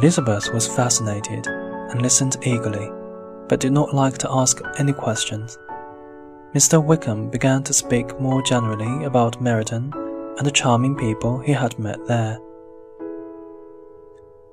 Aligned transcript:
Elizabeth 0.00 0.50
was 0.54 0.66
fascinated 0.66 1.46
and 1.46 2.00
listened 2.00 2.38
eagerly, 2.42 2.90
but 3.50 3.60
did 3.60 3.70
not 3.70 3.94
like 3.94 4.16
to 4.16 4.30
ask 4.30 4.62
any 4.78 4.94
questions. 4.94 5.58
Mr. 6.54 6.82
Wickham 6.82 7.28
began 7.28 7.62
to 7.64 7.74
speak 7.74 8.18
more 8.18 8.40
generally 8.40 9.04
about 9.04 9.42
Meryton 9.42 9.94
and 10.38 10.46
the 10.46 10.50
charming 10.50 10.96
people 10.96 11.38
he 11.40 11.52
had 11.52 11.78
met 11.78 11.98
there. 12.06 12.38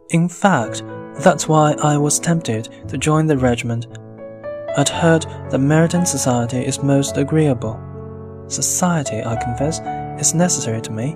In 0.09 0.27
fact, 0.27 0.83
that's 1.19 1.47
why 1.47 1.75
I 1.81 1.97
was 1.97 2.19
tempted 2.19 2.67
to 2.89 2.97
join 2.97 3.25
the 3.25 3.37
regiment. 3.37 3.87
I'd 4.75 4.89
heard 4.89 5.21
that 5.49 5.61
Meryton 5.61 6.05
society 6.05 6.57
is 6.57 6.83
most 6.83 7.15
agreeable. 7.15 7.79
Society, 8.47 9.23
I 9.23 9.41
confess, 9.41 9.79
is 10.19 10.33
necessary 10.33 10.81
to 10.81 10.91
me. 10.91 11.15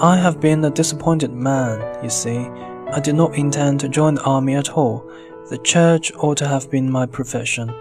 I 0.00 0.16
have 0.16 0.40
been 0.40 0.64
a 0.64 0.70
disappointed 0.70 1.32
man, 1.32 2.02
you 2.02 2.08
see. 2.08 2.48
I 2.92 3.00
did 3.00 3.14
not 3.14 3.34
intend 3.34 3.80
to 3.80 3.88
join 3.88 4.14
the 4.14 4.24
army 4.24 4.54
at 4.54 4.70
all. 4.70 5.10
The 5.48 5.58
church 5.58 6.12
ought 6.16 6.38
to 6.38 6.48
have 6.48 6.70
been 6.70 6.90
my 6.90 7.06
profession 7.06 7.72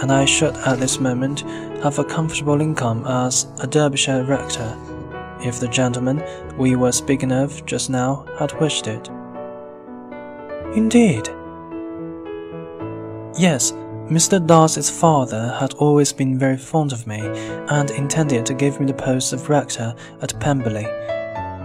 and 0.00 0.12
I 0.12 0.24
should 0.24 0.56
at 0.58 0.78
this 0.78 1.00
moment 1.00 1.40
have 1.82 1.98
a 1.98 2.04
comfortable 2.04 2.60
income 2.60 3.04
as 3.06 3.46
a 3.60 3.66
Derbyshire 3.66 4.24
rector, 4.24 4.76
if 5.42 5.58
the 5.58 5.68
gentleman 5.68 6.22
we 6.56 6.76
were 6.76 6.92
speaking 6.92 7.32
of 7.32 7.64
just 7.66 7.90
now 7.90 8.24
had 8.38 8.58
wished 8.60 8.86
it. 8.86 9.08
Indeed. 10.76 11.28
Yes, 13.36 13.72
Mr. 14.08 14.44
Darcy's 14.44 14.90
father 14.90 15.56
had 15.58 15.74
always 15.74 16.12
been 16.12 16.38
very 16.38 16.56
fond 16.56 16.92
of 16.92 17.06
me 17.06 17.20
and 17.20 17.90
intended 17.90 18.46
to 18.46 18.54
give 18.54 18.80
me 18.80 18.86
the 18.86 18.94
post 18.94 19.32
of 19.32 19.48
rector 19.48 19.94
at 20.22 20.38
Pemberley. 20.40 20.86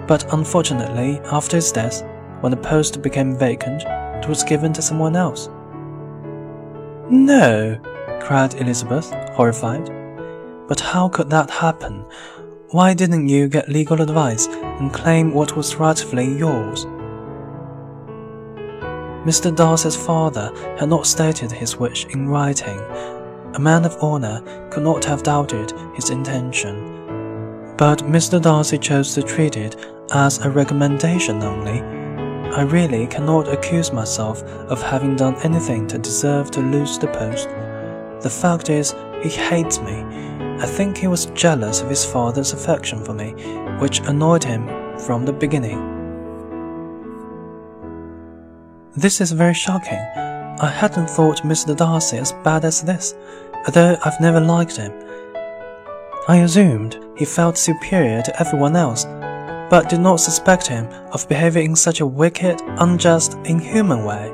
But 0.08 0.33
unfortunately, 0.33 1.19
after 1.25 1.58
his 1.58 1.71
death, 1.71 2.03
when 2.44 2.52
the 2.52 2.58
post 2.58 3.02
became 3.02 3.38
vacant, 3.38 3.83
it 4.22 4.27
was 4.27 4.44
given 4.44 4.73
to 4.73 4.81
someone 4.81 5.16
else. 5.16 5.47
No, 7.09 7.80
cried 8.19 8.55
Elizabeth, 8.55 9.09
horrified. 9.31 9.89
But 10.67 10.81
how 10.81 11.08
could 11.08 11.30
that 11.30 11.49
happen? 11.49 12.05
Why 12.71 12.94
didn't 12.94 13.30
you 13.30 13.47
get 13.47 13.69
legal 13.69 14.02
advice 14.02 14.47
and 14.47 14.94
claim 14.94 15.33
what 15.33 15.55
was 15.55 15.77
rightfully 15.77 16.38
yours? 16.38 16.83
Mr. 19.23 19.55
Darcy's 19.55 19.95
father 19.95 20.52
had 20.77 20.89
not 20.89 21.08
stated 21.08 21.49
his 21.49 21.77
wish 21.77 22.05
in 22.08 22.27
writing. 22.27 22.77
A 23.55 23.59
man 23.59 23.86
of 23.86 23.95
honor 24.03 24.41
could 24.69 24.83
not 24.83 25.05
have 25.05 25.23
doubted 25.23 25.71
his 25.95 26.09
intention. 26.09 27.75
But 27.77 27.99
Mr. 27.99 28.41
Darcy 28.41 28.80
chose 28.80 29.14
to 29.14 29.23
treat 29.23 29.55
it 29.55 29.77
as 30.11 30.39
a 30.39 30.49
recommendation 30.49 31.41
only. 31.41 31.92
I 32.53 32.61
really 32.61 33.07
cannot 33.07 33.47
accuse 33.47 33.91
myself 33.91 34.43
of 34.43 34.79
having 34.79 35.15
done 35.15 35.35
anything 35.37 35.87
to 35.87 35.97
deserve 35.97 36.51
to 36.51 36.59
lose 36.59 36.99
the 36.99 37.07
post. 37.07 37.49
The 38.21 38.29
fact 38.29 38.69
is, 38.69 38.93
he 39.23 39.29
hates 39.29 39.79
me. 39.79 40.03
I 40.61 40.67
think 40.67 40.95
he 40.95 41.07
was 41.07 41.25
jealous 41.33 41.81
of 41.81 41.89
his 41.89 42.05
father's 42.05 42.53
affection 42.53 43.03
for 43.03 43.15
me, 43.15 43.31
which 43.79 44.01
annoyed 44.01 44.43
him 44.43 44.67
from 44.99 45.25
the 45.25 45.33
beginning. 45.33 45.79
This 48.95 49.19
is 49.19 49.31
very 49.31 49.55
shocking. 49.55 49.97
I 50.61 50.69
hadn't 50.69 51.09
thought 51.09 51.41
Mr. 51.41 51.75
Darcy 51.75 52.17
as 52.17 52.33
bad 52.43 52.65
as 52.65 52.83
this, 52.83 53.15
although 53.65 53.97
I've 54.05 54.21
never 54.21 54.39
liked 54.39 54.77
him. 54.77 54.93
I 56.27 56.37
assumed 56.37 57.03
he 57.17 57.25
felt 57.25 57.57
superior 57.57 58.21
to 58.21 58.39
everyone 58.39 58.75
else, 58.75 59.05
but 59.73 59.89
did 59.89 60.00
not 60.00 60.20
suspect 60.20 60.67
him 60.67 60.86
of 61.14 61.28
behaving 61.28 61.72
in 61.72 61.76
such 61.76 62.00
a 62.00 62.06
wicked, 62.06 62.61
unjust, 62.78 63.39
inhuman 63.44 64.06
way. 64.06 64.32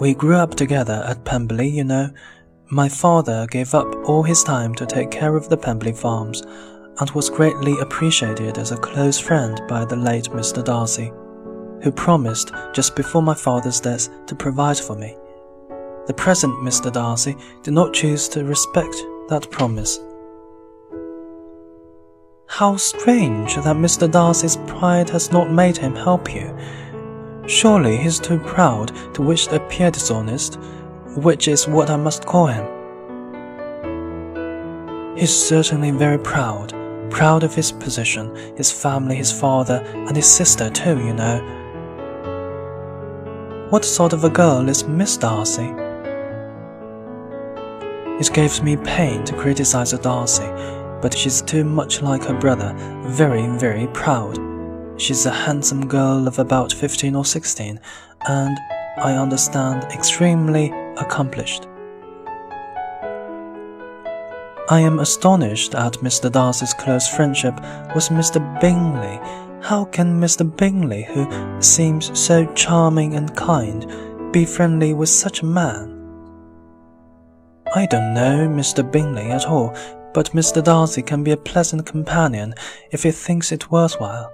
We 0.00 0.14
grew 0.14 0.36
up 0.36 0.54
together 0.54 1.02
at 1.04 1.24
Pemberley, 1.24 1.68
you 1.68 1.82
know. 1.82 2.10
My 2.70 2.88
father 2.88 3.48
gave 3.50 3.74
up 3.74 3.92
all 4.08 4.22
his 4.22 4.44
time 4.44 4.72
to 4.76 4.86
take 4.86 5.10
care 5.10 5.34
of 5.34 5.48
the 5.48 5.56
Pemberley 5.56 5.94
farms, 5.94 6.42
and 7.00 7.10
was 7.10 7.28
greatly 7.28 7.76
appreciated 7.80 8.56
as 8.56 8.70
a 8.70 8.76
close 8.76 9.18
friend 9.18 9.62
by 9.68 9.84
the 9.84 9.96
late 9.96 10.26
Mr. 10.26 10.62
Darcy, 10.62 11.10
who 11.82 11.90
promised 11.90 12.52
just 12.72 12.94
before 12.94 13.20
my 13.20 13.34
father's 13.34 13.80
death 13.80 14.08
to 14.26 14.36
provide 14.36 14.78
for 14.78 14.94
me. 14.94 15.16
The 16.06 16.14
present 16.14 16.54
Mr. 16.62 16.92
Darcy 16.92 17.34
did 17.64 17.74
not 17.74 17.92
choose 17.92 18.28
to 18.28 18.44
respect 18.44 18.94
that 19.28 19.48
promise. 19.50 19.98
How 22.58 22.76
strange 22.76 23.54
that 23.54 23.76
Mr. 23.76 24.10
Darcy's 24.10 24.56
pride 24.66 25.08
has 25.10 25.30
not 25.30 25.48
made 25.48 25.76
him 25.76 25.94
help 25.94 26.34
you. 26.34 26.52
Surely 27.46 27.96
he's 27.96 28.18
too 28.18 28.40
proud 28.40 28.90
to 29.14 29.22
wish 29.22 29.46
to 29.46 29.64
appear 29.64 29.92
dishonest, 29.92 30.58
which 31.18 31.46
is 31.46 31.68
what 31.68 31.88
I 31.88 31.94
must 31.94 32.26
call 32.26 32.48
him. 32.48 32.66
He's 35.16 35.32
certainly 35.32 35.92
very 35.92 36.18
proud, 36.18 36.74
proud 37.12 37.44
of 37.44 37.54
his 37.54 37.70
position, 37.70 38.34
his 38.56 38.72
family, 38.72 39.14
his 39.14 39.30
father, 39.30 39.84
and 39.94 40.16
his 40.16 40.26
sister 40.26 40.68
too, 40.68 40.98
you 40.98 41.14
know. 41.14 41.38
What 43.70 43.84
sort 43.84 44.12
of 44.12 44.24
a 44.24 44.30
girl 44.30 44.68
is 44.68 44.82
Miss 44.82 45.16
Darcy? 45.16 45.72
It 48.18 48.32
gives 48.32 48.64
me 48.64 48.76
pain 48.78 49.22
to 49.26 49.36
criticize 49.36 49.92
a 49.92 49.98
Darcy, 49.98 50.77
but 51.00 51.14
she's 51.16 51.42
too 51.42 51.64
much 51.64 52.02
like 52.02 52.24
her 52.24 52.38
brother, 52.38 52.74
very, 53.06 53.46
very 53.58 53.86
proud. 53.88 54.38
She's 55.00 55.26
a 55.26 55.30
handsome 55.30 55.86
girl 55.86 56.26
of 56.26 56.38
about 56.38 56.72
15 56.72 57.14
or 57.14 57.24
16, 57.24 57.80
and, 58.26 58.58
I 58.98 59.14
understand, 59.14 59.84
extremely 59.92 60.72
accomplished. 60.96 61.66
I 64.70 64.80
am 64.80 64.98
astonished 64.98 65.74
at 65.74 65.94
Mr. 65.94 66.30
Darcy's 66.30 66.74
close 66.74 67.08
friendship 67.08 67.54
with 67.94 68.08
Mr. 68.10 68.38
Bingley. 68.60 69.18
How 69.62 69.86
can 69.86 70.20
Mr. 70.20 70.44
Bingley, 70.56 71.04
who 71.04 71.26
seems 71.62 72.18
so 72.18 72.44
charming 72.52 73.14
and 73.14 73.34
kind, 73.34 73.86
be 74.32 74.44
friendly 74.44 74.92
with 74.92 75.08
such 75.08 75.40
a 75.40 75.46
man? 75.46 75.94
I 77.74 77.86
don't 77.86 78.12
know 78.12 78.46
Mr. 78.48 78.82
Bingley 78.90 79.30
at 79.30 79.46
all, 79.46 79.74
but 80.14 80.32
Mr. 80.32 80.62
Darcy 80.62 81.02
can 81.02 81.22
be 81.22 81.32
a 81.32 81.36
pleasant 81.36 81.86
companion 81.86 82.54
if 82.90 83.02
he 83.02 83.10
thinks 83.10 83.52
it 83.52 83.70
worthwhile. 83.70 84.32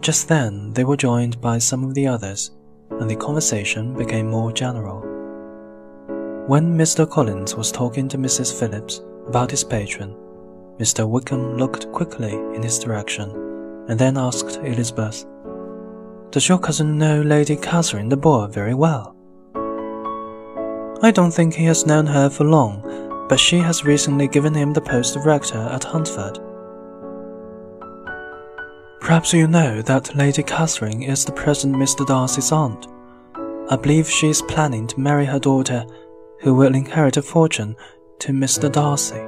Just 0.00 0.28
then 0.28 0.72
they 0.72 0.84
were 0.84 0.96
joined 0.96 1.40
by 1.40 1.58
some 1.58 1.82
of 1.82 1.94
the 1.94 2.06
others, 2.06 2.52
and 2.90 3.10
the 3.10 3.16
conversation 3.16 3.94
became 3.94 4.30
more 4.30 4.52
general. 4.52 5.00
When 6.46 6.78
Mr. 6.78 7.10
Collins 7.10 7.56
was 7.56 7.72
talking 7.72 8.08
to 8.08 8.18
Mrs. 8.18 8.56
Phillips 8.56 9.00
about 9.26 9.50
his 9.50 9.64
patron, 9.64 10.14
Mr. 10.78 11.08
Wickham 11.08 11.56
looked 11.56 11.90
quickly 11.90 12.34
in 12.54 12.62
his 12.62 12.78
direction, 12.78 13.30
and 13.88 13.98
then 13.98 14.16
asked 14.16 14.58
Elizabeth, 14.58 15.24
Does 16.30 16.48
your 16.48 16.58
cousin 16.58 16.98
know 16.98 17.22
Lady 17.22 17.56
Catherine 17.56 18.08
de 18.08 18.16
Bourgh 18.16 18.52
very 18.52 18.74
well? 18.74 19.15
I 21.02 21.10
don't 21.10 21.30
think 21.30 21.54
he 21.54 21.64
has 21.66 21.86
known 21.86 22.06
her 22.06 22.30
for 22.30 22.44
long, 22.44 23.26
but 23.28 23.38
she 23.38 23.58
has 23.58 23.84
recently 23.84 24.28
given 24.28 24.54
him 24.54 24.72
the 24.72 24.80
post 24.80 25.14
of 25.14 25.26
rector 25.26 25.58
at 25.58 25.84
Hunsford. 25.84 26.38
Perhaps 29.00 29.34
you 29.34 29.46
know 29.46 29.82
that 29.82 30.16
Lady 30.16 30.42
Catherine 30.42 31.02
is 31.02 31.24
the 31.24 31.32
present 31.32 31.76
Mr. 31.76 32.06
Darcy's 32.06 32.50
aunt. 32.50 32.86
I 33.70 33.76
believe 33.76 34.08
she 34.08 34.28
is 34.28 34.42
planning 34.42 34.86
to 34.88 35.00
marry 35.00 35.26
her 35.26 35.38
daughter, 35.38 35.84
who 36.40 36.54
will 36.54 36.74
inherit 36.74 37.16
a 37.16 37.22
fortune, 37.22 37.76
to 38.20 38.32
Mr. 38.32 38.72
Darcy. 38.72 39.20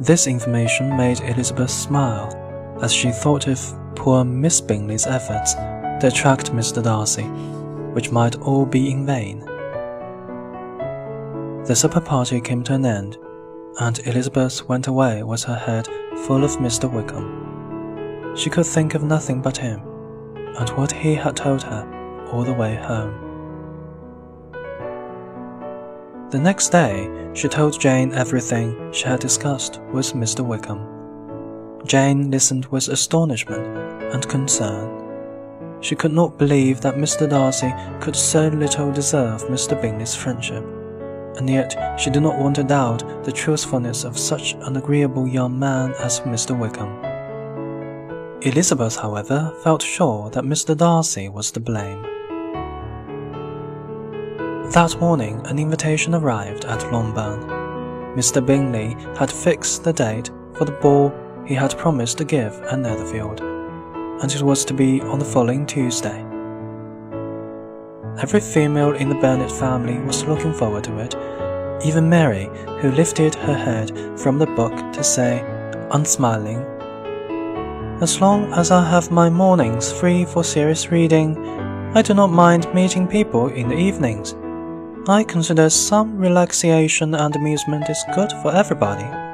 This 0.00 0.26
information 0.26 0.96
made 0.96 1.20
Elizabeth 1.20 1.70
smile 1.70 2.34
as 2.82 2.92
she 2.92 3.10
thought 3.10 3.46
of 3.46 3.60
poor 3.94 4.24
Miss 4.24 4.60
Bingley's 4.60 5.06
efforts 5.06 5.54
to 5.54 6.08
attract 6.08 6.52
Mr. 6.52 6.82
Darcy, 6.82 7.24
which 7.92 8.10
might 8.10 8.40
all 8.40 8.66
be 8.66 8.90
in 8.90 9.06
vain. 9.06 9.40
The 11.64 11.76
supper 11.76 12.00
party 12.00 12.40
came 12.40 12.62
to 12.64 12.74
an 12.74 12.86
end, 12.86 13.18
and 13.80 13.98
Elizabeth 14.06 14.68
went 14.68 14.86
away 14.86 15.22
with 15.22 15.44
her 15.44 15.56
head 15.56 15.86
full 16.26 16.44
of 16.44 16.52
Mr. 16.58 16.90
Wickham. 16.90 18.36
She 18.36 18.50
could 18.50 18.66
think 18.66 18.94
of 18.94 19.02
nothing 19.02 19.42
but 19.42 19.56
him, 19.56 19.80
and 20.58 20.68
what 20.70 20.92
he 20.92 21.14
had 21.14 21.36
told 21.36 21.62
her 21.62 22.28
all 22.32 22.44
the 22.44 22.52
way 22.52 22.74
home. 22.74 23.28
The 26.30 26.38
next 26.38 26.68
day, 26.68 27.08
she 27.32 27.48
told 27.48 27.80
Jane 27.80 28.12
everything 28.12 28.92
she 28.92 29.04
had 29.04 29.20
discussed 29.20 29.80
with 29.92 30.12
Mr. 30.12 30.44
Wickham. 30.44 30.86
Jane 31.86 32.30
listened 32.30 32.66
with 32.66 32.88
astonishment 32.88 33.66
and 34.12 34.28
concern. 34.28 35.07
She 35.80 35.96
could 35.96 36.12
not 36.12 36.38
believe 36.38 36.80
that 36.80 36.96
Mr. 36.96 37.28
Darcy 37.28 37.72
could 38.00 38.16
so 38.16 38.48
little 38.48 38.92
deserve 38.92 39.44
Mr. 39.44 39.80
Bingley's 39.80 40.14
friendship 40.14 40.64
and 41.38 41.48
yet 41.48 41.98
she 41.98 42.10
did 42.10 42.22
not 42.22 42.38
want 42.38 42.56
to 42.56 42.64
doubt 42.64 43.24
the 43.24 43.32
truthfulness 43.32 44.04
of 44.04 44.18
such 44.18 44.54
an 44.54 44.76
agreeable 44.76 45.26
young 45.26 45.58
man 45.58 45.94
as 46.00 46.20
Mr. 46.20 46.58
Wickham. 46.58 47.04
Elizabeth, 48.42 48.96
however, 48.96 49.52
felt 49.62 49.82
sure 49.82 50.30
that 50.30 50.44
Mr. 50.44 50.76
Darcy 50.76 51.28
was 51.28 51.50
to 51.52 51.60
blame. 51.60 52.02
That 54.72 54.96
morning, 55.00 55.40
an 55.46 55.58
invitation 55.58 56.14
arrived 56.14 56.64
at 56.64 56.92
Longbourn. 56.92 57.42
Mr. 58.16 58.44
Bingley 58.44 58.96
had 59.16 59.30
fixed 59.30 59.84
the 59.84 59.92
date 59.92 60.30
for 60.54 60.64
the 60.64 60.72
ball 60.72 61.12
he 61.46 61.54
had 61.54 61.76
promised 61.78 62.18
to 62.18 62.24
give 62.24 62.52
at 62.62 62.78
Netherfield, 62.78 63.40
and 64.20 64.32
it 64.32 64.42
was 64.42 64.64
to 64.64 64.74
be 64.74 65.00
on 65.02 65.18
the 65.18 65.24
following 65.24 65.66
Tuesday. 65.66 66.24
Every 68.20 68.40
female 68.40 68.92
in 68.94 69.08
the 69.08 69.14
Bennet 69.14 69.50
family 69.50 69.98
was 70.00 70.24
looking 70.24 70.52
forward 70.52 70.84
to 70.84 70.98
it, 70.98 71.14
even 71.86 72.08
Mary, 72.08 72.50
who 72.80 72.90
lifted 72.90 73.34
her 73.36 73.54
head 73.54 73.92
from 74.18 74.38
the 74.38 74.46
book 74.46 74.74
to 74.92 75.04
say, 75.04 75.44
unsmiling, 75.92 76.64
As 78.02 78.20
long 78.20 78.52
as 78.52 78.70
I 78.70 78.88
have 78.90 79.10
my 79.12 79.30
mornings 79.30 79.92
free 79.92 80.24
for 80.24 80.42
serious 80.42 80.90
reading, 80.90 81.38
I 81.94 82.02
do 82.02 82.12
not 82.12 82.30
mind 82.30 82.72
meeting 82.74 83.06
people 83.06 83.48
in 83.48 83.68
the 83.68 83.76
evenings. 83.76 84.34
I 85.08 85.24
consider 85.24 85.70
some 85.70 86.18
relaxation 86.18 87.14
and 87.14 87.34
amusement 87.34 87.88
is 87.88 88.04
good 88.14 88.32
for 88.42 88.54
everybody. 88.54 89.27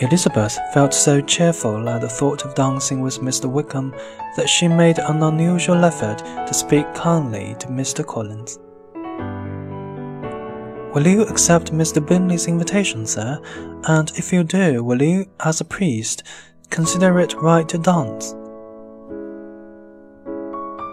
Elizabeth 0.00 0.56
felt 0.72 0.94
so 0.94 1.20
cheerful 1.20 1.88
at 1.88 2.00
the 2.00 2.08
thought 2.08 2.44
of 2.44 2.54
dancing 2.54 3.00
with 3.00 3.18
Mr. 3.18 3.50
Wickham 3.50 3.92
that 4.36 4.48
she 4.48 4.68
made 4.68 5.00
an 5.00 5.24
unusual 5.24 5.84
effort 5.84 6.18
to 6.18 6.54
speak 6.54 6.86
kindly 6.94 7.56
to 7.58 7.66
Mr. 7.66 8.06
Collins. 8.06 8.60
Will 10.94 11.04
you 11.04 11.22
accept 11.22 11.72
Mr. 11.72 12.04
Bingley's 12.04 12.46
invitation, 12.46 13.06
sir? 13.06 13.40
And 13.88 14.12
if 14.14 14.32
you 14.32 14.44
do, 14.44 14.84
will 14.84 15.02
you, 15.02 15.26
as 15.44 15.60
a 15.60 15.64
priest, 15.64 16.22
consider 16.70 17.18
it 17.18 17.34
right 17.34 17.68
to 17.68 17.78
dance? 17.78 18.34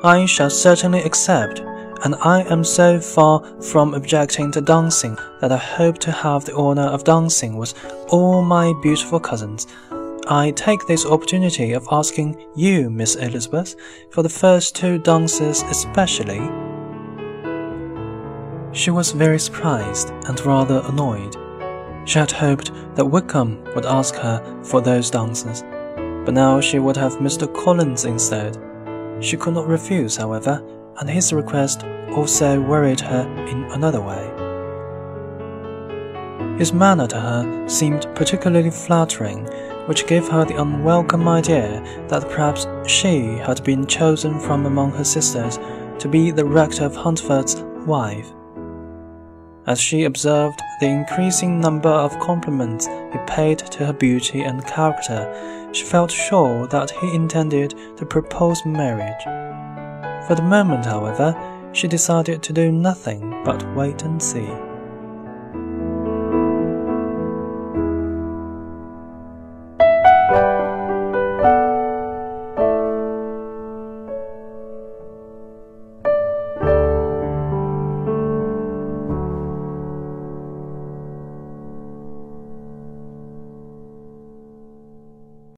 I 0.04 0.26
shall 0.26 0.50
certainly 0.50 1.04
accept, 1.04 1.62
and 2.04 2.16
I 2.16 2.42
am 2.44 2.64
so 2.64 3.00
far 3.00 3.62
from 3.62 3.94
objecting 3.94 4.52
to 4.52 4.62
dancing 4.62 5.18
that 5.42 5.52
I 5.52 5.58
hope 5.58 5.98
to 6.00 6.12
have 6.12 6.46
the 6.46 6.56
honor 6.56 6.88
of 6.88 7.04
dancing 7.04 7.58
with 7.58 7.74
all 8.10 8.42
my 8.42 8.74
beautiful 8.82 9.20
cousins. 9.20 9.68
I 10.28 10.52
take 10.52 10.86
this 10.88 11.06
opportunity 11.06 11.74
of 11.74 11.88
asking 11.92 12.44
you, 12.56 12.90
Miss 12.90 13.16
Elizabeth, 13.16 13.76
for 14.10 14.24
the 14.24 14.30
first 14.30 14.76
two 14.76 14.98
dances 14.98 15.62
especially. 15.64 16.42
She 18.72 18.92
was 18.92 19.12
very 19.12 19.40
surprised 19.40 20.10
and 20.28 20.40
rather 20.42 20.82
annoyed. 20.88 21.36
She 22.06 22.20
had 22.20 22.32
hoped 22.32 22.72
that 22.96 23.06
Wickham 23.06 23.64
would 23.74 23.86
ask 23.86 24.16
her 24.16 24.64
for 24.64 24.82
those 24.82 25.10
dances, 25.10 25.64
but 26.26 26.34
now 26.34 26.60
she 26.60 26.80
would 26.80 26.98
have 26.98 27.14
Mr. 27.14 27.52
Collins 27.54 28.06
instead. 28.06 28.58
She 29.22 29.38
could 29.38 29.54
not 29.54 29.68
refuse, 29.68 30.18
however, 30.18 30.62
and 31.00 31.10
his 31.10 31.34
request 31.34 31.84
also 32.16 32.60
worried 32.62 33.00
her 33.00 33.28
in 33.48 33.64
another 33.72 34.02
way. 34.02 34.32
His 36.58 36.72
manner 36.72 37.08
to 37.08 37.20
her 37.20 37.68
seemed 37.68 38.08
particularly 38.16 38.72
flattering, 38.72 39.46
which 39.88 40.08
gave 40.08 40.28
her 40.30 40.46
the 40.46 40.62
unwelcome 40.62 41.28
idea 41.28 41.84
that 42.08 42.30
perhaps 42.30 42.66
she 42.88 43.38
had 43.38 43.64
been 43.64 43.86
chosen 43.86 44.40
from 44.40 44.66
among 44.66 44.92
her 44.92 45.04
sisters 45.04 45.60
to 46.00 46.08
be 46.08 46.32
the 46.32 46.46
rector 46.46 46.86
of 46.86 46.96
Hunsford's 46.96 47.62
wife. 47.86 48.32
As 49.68 49.82
she 49.82 50.04
observed 50.04 50.62
the 50.80 50.88
increasing 50.88 51.60
number 51.60 51.90
of 51.90 52.18
compliments 52.20 52.86
he 52.86 53.18
paid 53.28 53.60
to 53.60 53.88
her 53.88 53.94
beauty 53.94 54.44
and 54.44 54.66
character, 54.66 55.70
she 55.74 55.84
felt 55.84 56.12
sure 56.12 56.68
that 56.68 56.92
he 56.92 57.16
intended 57.16 57.74
to 57.98 58.06
propose 58.06 58.66
marriage. 58.66 59.26
For 60.28 60.36
the 60.36 60.42
moment, 60.42 60.86
however, 60.86 61.36
she 61.72 61.88
decided 61.88 62.42
to 62.44 62.54
do 62.54 62.72
nothing 62.72 63.44
but 63.44 63.64
wait 63.76 64.02
and 64.04 64.22
see. 64.22 64.50